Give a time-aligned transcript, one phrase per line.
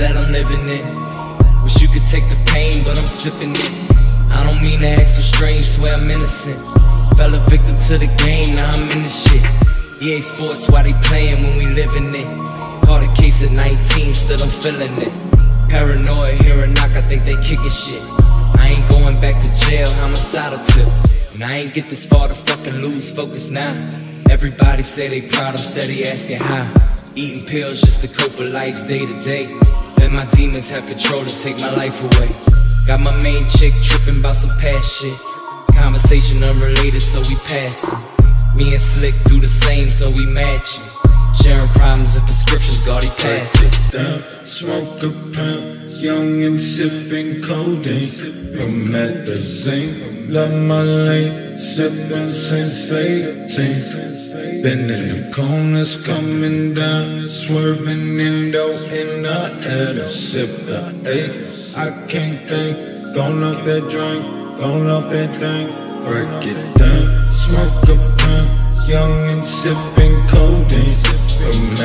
[0.00, 1.62] that I'm living in.
[1.62, 3.72] Wish you could take the pain, but I'm sipping it.
[4.30, 6.58] I don't mean to act so strange, swear I'm innocent.
[7.18, 9.44] Fell a victim to the game, now I'm in the shit.
[10.00, 12.26] EA Sports, why they playing when we living it?
[12.86, 15.12] Caught a case at 19, still I'm feeling it.
[15.68, 18.02] Paranoid, hear a knock, I think they kicking shit.
[18.62, 20.88] I ain't going back to jail, homicidal tip.
[21.34, 23.74] And I ain't get this far to fucking lose focus now.
[24.30, 26.99] Everybody say they proud, I'm steady asking how.
[27.16, 29.52] Eating pills just to cope with life's day to day.
[29.98, 32.28] Let my demons have control to take my life away.
[32.86, 35.18] Got my main chick tripping about some past shit.
[35.74, 37.98] Conversation unrelated, so we passing.
[38.54, 40.84] Me and Slick do the same, so we matching.
[41.34, 43.72] Sharing problems and prescriptions, Gaudy pass it.
[43.92, 48.52] Down, smoke a pound, young and sipping codeine.
[48.54, 54.62] Promethazine, love my lane, sipping since 18.
[54.62, 58.60] Been in the corners, coming down, swerving in the
[59.64, 61.76] air to sip the eight.
[61.76, 64.24] I can't think, gone off that drink,
[64.58, 65.68] gone off that thing,
[66.04, 70.96] break it down, smoke a pound, Young and sipping codeine.
[71.40, 71.80] I'm.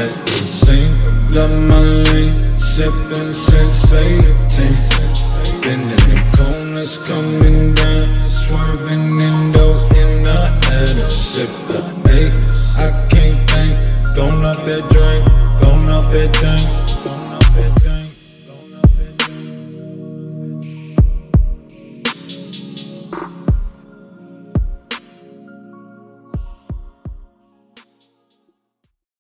[1.32, 2.58] Love my lane.
[2.58, 5.62] Sipping since 18.
[5.62, 8.30] Been in the corners coming down.
[8.30, 10.40] Swerving in those in the
[10.72, 11.08] air.
[11.08, 11.50] Sip
[12.08, 12.34] eight.
[12.78, 14.16] I can't think.
[14.16, 15.26] Gone off that drink.
[15.62, 16.85] Gone off that drink.